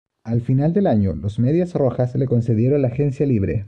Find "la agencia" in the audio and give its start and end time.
2.81-3.23